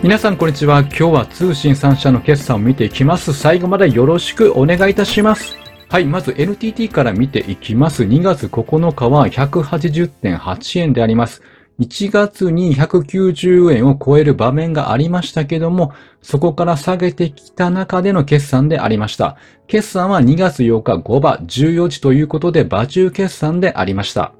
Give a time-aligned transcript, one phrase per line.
[0.00, 0.80] 皆さんこんにちは。
[0.80, 3.34] 今日は通信3社の決算を見ていきます。
[3.34, 5.56] 最後までよろしくお願いいたします。
[5.88, 8.04] はい、まず NTT から見ていきます。
[8.04, 11.42] 2月9日は180.8円であります。
[11.80, 19.36] 1月に190円を超える場面がありましたけども、そこから下げてきた中での決算でありました。
[19.66, 24.32] 決算は2月8日5場14時ということで、場中決算でありました。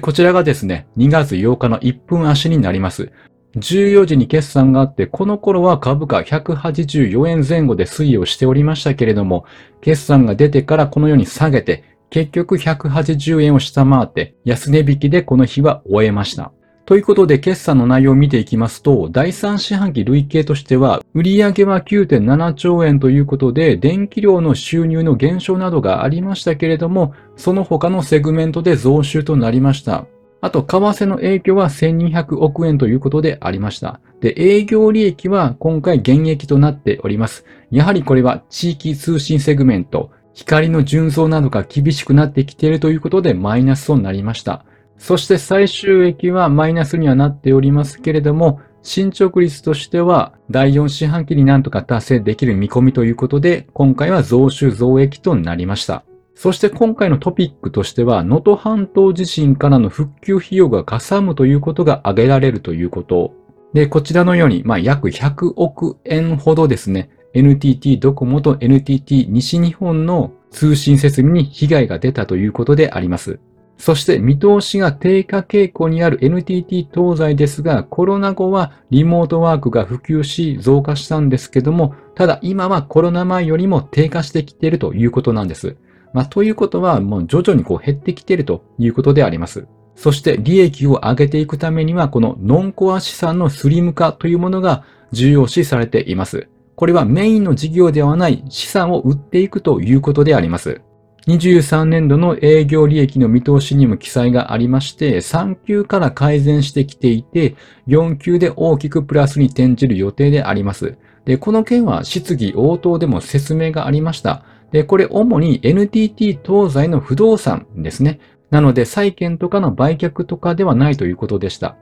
[0.00, 3.12] こちらがですね、2月8日の1分足になります。
[3.56, 9.44] 14時に決算があって、この頃は株価184円前後で推移をしておりましたけれども、
[9.80, 16.52] 決算が出てからこのように下げて、結局180円を下回って、安値引きでこの日は終えました。
[16.86, 30.06] ということで、決算の内容を見ていきますと、第3四半期累計としては、売上は9.7兆円ということで、電気量の収入の減少などがありましたけれども、その他のセグメントで増収となりました。
[30.46, 33.98] あと、為替の影響は1200億円ということでありました。
[34.20, 37.44] で、営業利益は今回減益となっております。
[37.72, 44.64] やはりこれは地域通信セグメント、光の純増などが厳しくなってきているということでマイナスとなりました。
[44.98, 56.04] そして最終益はマイナスにはなっておりますけれども、進捗率としては第4四半期になんとか達成できる見込みということで、今回は増収増益となりました。
[56.36, 63.32] そして今回のトピックとしては、能登半島地震からの復旧費用がかさむということが挙げられるということ。
[63.72, 73.40] で、こちらのように、まあ、約100億円ほどですね、NTT ドコモと NTT 西日本の通信設備に被害が出たということであります。
[73.78, 85.78] そして見通しが低下傾向にある NTT 東西ですが、コロナ後はリモートワークが普及し増加したんですけども、ただ今はコロナ前よりも低下してきているということなんです。
[86.16, 89.66] まあ、ということは、もう徐々にこう減ってきているということであります。
[89.96, 96.48] そして利益を上げていくためには、このノンコア資産のスリム化というものが重要視されています。
[96.74, 100.80] これはメインの事業ではない資産を売っていくということであります。
[101.26, 107.56] 23年度の営業利益の見通しにも記載がありまして、3級から改善してきていて、
[107.88, 110.96] 4級で大きくプラスに転じる予定であります。
[111.26, 114.44] で、この件は質疑応答でも説明がありました。
[114.72, 118.20] で、これ主に NTT 東西の不動産ですね。
[118.50, 121.76] なので債券とかの売却とかではないということでした。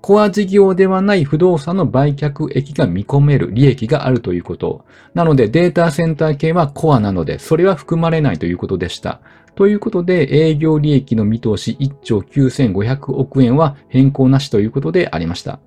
[0.00, 4.84] コア事業ではない不動産の売却益が見込める利益があるということ。
[5.12, 9.20] なのでデータセンター系はコアなので、それは含まれないということでした。
[9.56, 15.58] ということで、営業利益の見通し1兆9500億円は変更なしということでありました。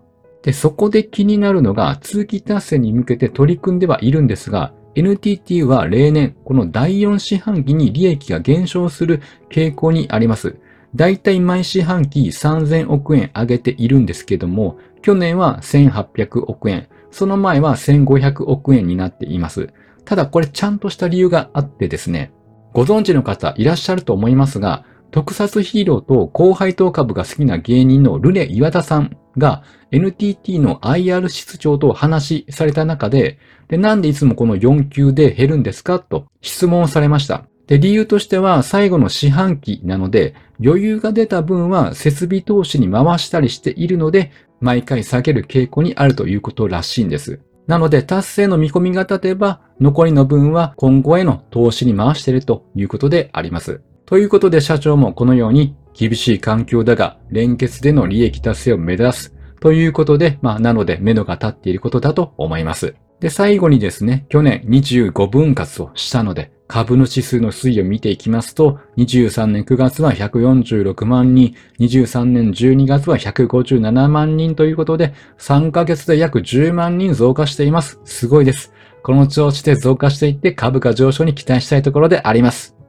[0.44, 10.58] で、そこで気になるのが、通期達成に向けて取り組んではいるんですが、NTT は例年、この第4四半期に利益が減少する傾向にあります。
[10.96, 19.70] だいたい毎四半期3000億円上げているんですけども、去年は1800億円、その前は1500億円になっています。
[20.04, 22.34] ただこれちゃんとした理由があってですね、
[22.74, 36.00] ご存知の方いらっしゃると思いますが、特撮ヒーローと高配当株が好きな芸人のルネ岩田さんが NTT の IR 室長と話しされた中で、で、なんでいつもこの4級で減るんですか？
[36.00, 37.46] と質問されました。
[37.68, 40.34] で、理由としては最後の四半期なので、
[40.64, 47.40] 余裕が出た分は設備投資に回したりしているので、毎回下げる傾向にあるということらしいんです。
[47.68, 53.82] なので、達成の見込みが立てば、残りの分は今後への投資に回しているということであります。
[54.12, 62.94] ということで社長もこのように厳しい環境だが連結での利益達成を目指すということで、まあなので目処が立っていることだと思います。
[63.22, 77.98] で、最後にですね、去年25分割をしたので、株主数の推移を見ていきますと、23年9月は146万人、23年12月は157万人ということで、3ヶ月で約10万人増加しています。
[78.04, 78.74] すごいです。
[79.04, 82.81] この調子で増加していって株価上昇に期待したいところであります。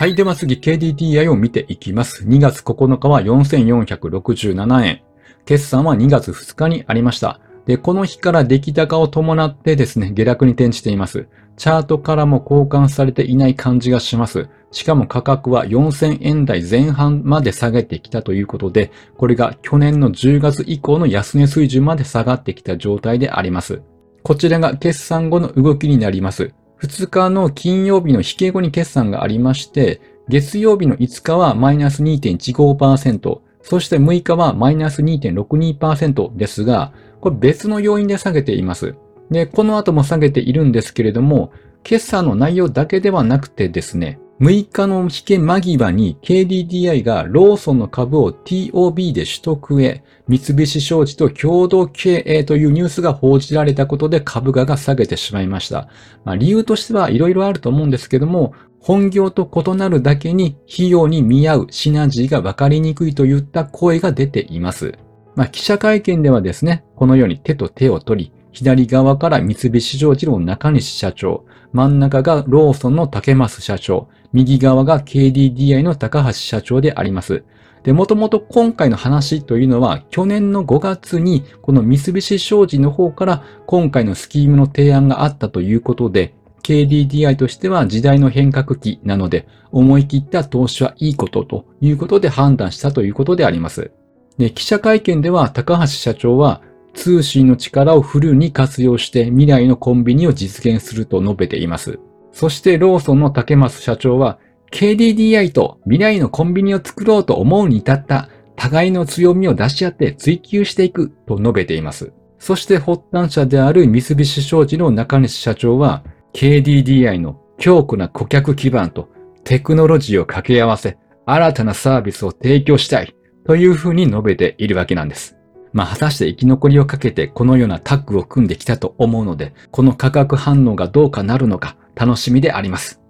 [0.00, 0.14] はい。
[0.14, 2.24] では次、KDDI を見ていきます。
[2.24, 5.02] 2月9日は4467円。
[5.44, 7.38] 決算は2月2日にありました。
[7.66, 11.28] で、この日から出来高を伴ってですね、下落に転じています。
[11.58, 14.48] チャートからも交換されていない感じがします。
[14.70, 23.82] しかも価格は4000円台前半まで下げてきたということで、これが去年の10月以降の安値水準まで下がってきた状態であります。
[24.22, 26.54] こちらが決算後の動きになります。
[26.82, 38.94] 2日の金曜日の引け後に決算がありまして、月曜日の5日はマイナス2.15%、そして6日はマイナス2.62%ですが、これ別の要因で下げています。
[39.30, 55.88] で、この後も下げているんですけれども、決算の内容だけではなくてですね、6日の引け間際に KDDI がローソンの株を TOB で取得へ、三菱商事と共同経営というニュースが報じられたことで株価が下げてしまいました。
[56.24, 64.94] まあ、理由としてはいろいろあると思うんですけども、本業と異なるだけに費用に見合うシナジーが分かりにくいといった声が出ています。
[65.36, 77.44] まあ、記者会見ではですね、このように手と手を取り、左側から三菱商事の中西社長、真ん中がローソンの竹増社長、右側が KDDI の高橋社長であります。
[77.82, 93.90] で、もともと今回の話というのは、去年の5月に、この三菱商事の方から今回のスキームの提案があったということで、KDDI としては時代の変革期なので、思い切った投資はいいことということで判断したということであります。
[94.36, 96.60] で、記者会見では高橋社長は、
[96.92, 101.98] 通信の力をフルに活用して未来のコンビニを実現すると述べています。
[102.32, 104.38] そしてローソンの竹増社長は
[104.72, 112.12] KDDI と未来のコンビニを作ろうと思うに至った互いの強みを出し合って追求していくと述べています。
[112.38, 116.04] そして発端者である三菱商事の中西社長は
[116.34, 119.08] KDDI の強固な顧客基盤と
[119.44, 123.14] テクノロジーを掛け合わせ新たなサービスを提供したい
[123.46, 125.36] というふうに述べているわけなんです。
[125.72, 133.02] まあ、果たして生き残りをかけてこのようなタッグを組んできたと思うので、この価格反応がどうかなるのか楽しみであります。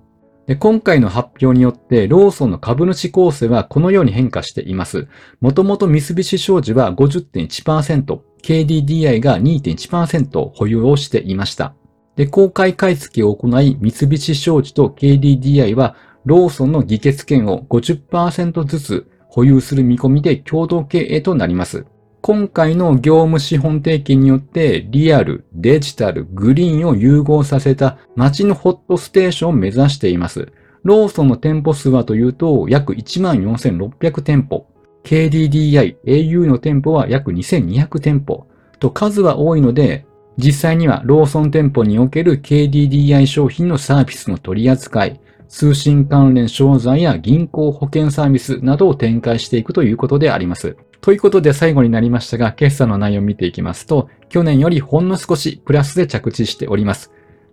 [0.49, 5.07] で今回の発表によって、ローソンの株主構成はこのように変化しています。
[5.41, 11.75] もともと三菱商事は50.1%、KDDI が2.1%保有をしていました。
[12.17, 15.95] で、公開買い付けを行い、三菱商事と KDDI は、
[16.25, 21.87] ローソンの議決権を50%ずつ保有する見込みで共同経営となります。
[22.23, 30.53] 今回の業務資本提携によってリアル、デジタル、グリーンを融合させた街のホットステーションを目指しています。
[30.83, 34.67] ローソンの店舗数はというと約14,600店舗。
[35.03, 38.47] KDDI、au の店舗は約2200店舗。
[38.81, 40.05] と数は多いので、
[40.37, 50.77] 実際にはローソン店舗における KDDI 商品のサービスの取り扱い、通信関連商材や銀行保険サービスなどを展開していくということであります。
[51.00, 57.11] ということで最後になりましたが、決算の内容を見ていきますと、去年よりほんの少しプラスで着地しております。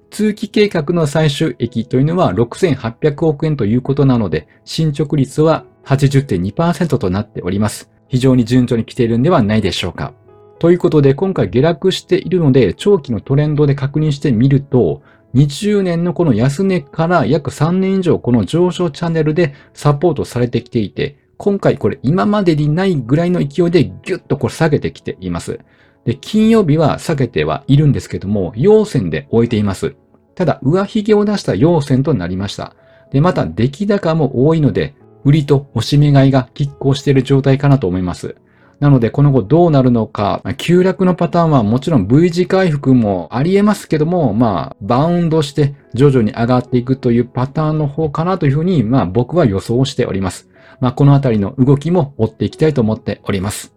[0.09, 7.89] 通期計画の最終益というのは6800億円ということなので、進捗率は80.2%となっております。
[8.09, 10.13] 非常に順調に来ているんではないでしょうか。
[10.59, 15.01] ということで、今回下落しているので、長期のトレンドで確認してみると、
[15.35, 25.59] 20年のこの安値から約3年以上この上昇チャンネルでサポートされてきていて、今回これ今までにないぐらいの勢いでギュッとこれ下げてきています。
[26.05, 29.95] で、金曜日は下げてはいるんですけども、陽線で終えています。
[30.35, 32.75] ただ、上髭を出した陽線となりました。
[33.11, 34.95] で、また、出来高も多いので、
[35.25, 38.35] 売りと押し目買いが拮抗している状態かなと思います。
[38.79, 50.47] なので、この後どうなるのか、急落のパターンはもちろん V 字回復もあり得ますけども、まあ、バウンドして徐々に上がっていくというパターンの方かなというふうに、まあ僕は予想しております。
[50.79, 53.73] まあ、このあたりの動きも追っていきたいと思っております。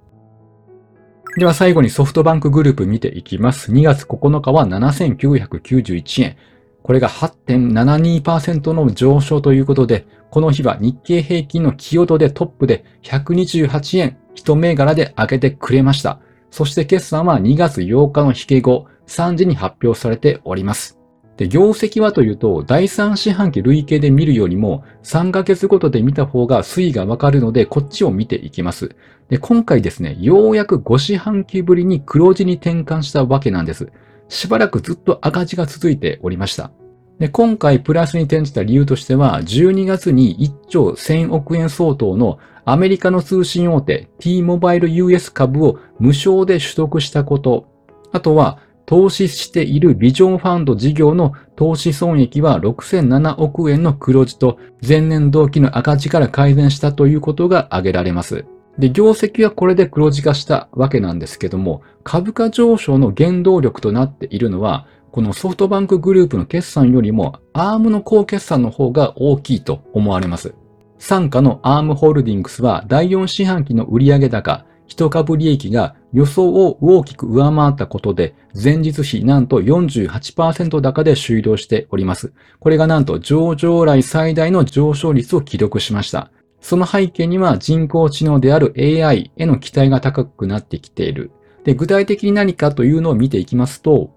[1.37, 3.73] では最後にソフトバンクグループ見ていきます。
[3.73, 6.37] 2月9日は7991円。
[6.82, 16.20] これが8.72%の上昇ということで、この日は日経平均の寄与度でトップで128円一銘柄で上げてくれました。
[16.50, 21.00] そして決算は2月8日の引け後3時に発表されております。
[21.41, 28.94] で、業績はというと、第3四半期累計で見るよりも、3ヶ月ごとで見た方が推移がわかるので、こっちを見ていきます。
[29.31, 33.91] で、今回ですね、ようやく5四半期ぶりに黒字に転換したわけなんです。
[34.29, 36.73] しばらくずっと赤字が続いておりました。
[37.19, 47.65] で、今回プラスに転じた理由としては、12月に1兆1000億円相当のアメリカの通信大手 T-Mobile US 株を無償で取得したこと、
[48.13, 58.46] あとは投資しているビジョンファンド事業の投資損益は6007億円の黒字と前年同期の赤字から改善したということが挙げられます。
[58.79, 70.55] で、業績はこれで黒字化したわけなんですけども、株価上昇の原動力となっているのは、このソフトバンクグループの決算よりも、アームの高決算の方が大きいと思われます。
[71.01, 82.32] 傘下のアームホールディングスは第4四半期の売上高一株利益が予想を大きく上回ったことで、前日比なんと48%高で終了しております。
[82.59, 86.32] これがなんと上場来最大の上昇率を記録しました。
[86.61, 91.31] その背景には人工知能である AI への期待が高くなってきている。
[91.63, 94.11] で、具体的に何かというのを見ていきますと、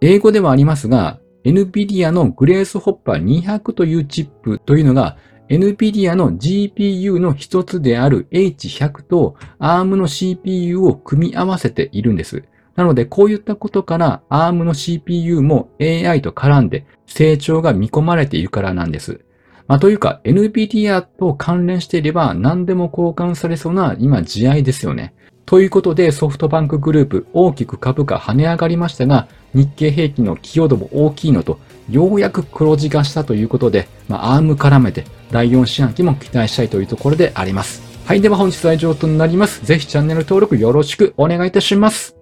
[0.00, 5.16] 英語ではありますが、NVIDIA のグレースホッパー200というチップというのが
[5.50, 12.44] NVIDIA の GPU の一つである H100 と ARM の CPU を組み合わせているんです。
[12.76, 19.24] なので、こういったことから ARM の CPU も AI と絡んで成長が見込まれているからなんです。
[19.66, 25.14] まあ、というか、NVIDIA と関連していれば何でも交換されそうな今、慈愛ですよね。
[25.46, 31.58] ということで、ソフトバンクグループ大きく株価跳ね上がりましたが、日経平均の寄与度も大きいのと、
[31.90, 37.82] ようやく黒字化したということで、まあ、アーム絡めて第4四半期も期待したいというところであります。
[38.06, 38.20] はい。
[38.20, 39.64] では本日は以上となります。
[39.64, 42.19] ぜひチャンネル登録よろしくお願いいたします。